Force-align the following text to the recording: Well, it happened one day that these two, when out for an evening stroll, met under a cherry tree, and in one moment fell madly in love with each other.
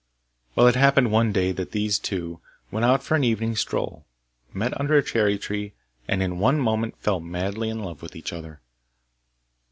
Well, 0.55 0.65
it 0.67 0.73
happened 0.73 1.11
one 1.11 1.31
day 1.31 1.51
that 1.51 1.73
these 1.73 1.99
two, 1.99 2.39
when 2.71 2.83
out 2.83 3.03
for 3.03 3.13
an 3.13 3.23
evening 3.23 3.55
stroll, 3.55 4.07
met 4.51 4.75
under 4.81 4.97
a 4.97 5.03
cherry 5.03 5.37
tree, 5.37 5.73
and 6.07 6.23
in 6.23 6.39
one 6.39 6.59
moment 6.59 6.97
fell 6.97 7.19
madly 7.19 7.69
in 7.69 7.83
love 7.83 8.01
with 8.01 8.15
each 8.15 8.33
other. 8.33 8.61